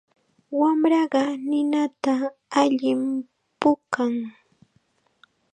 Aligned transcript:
Wamraqa 0.59 1.21
ninata 1.49 2.13
allim 2.61 3.01
puukan. 3.59 4.13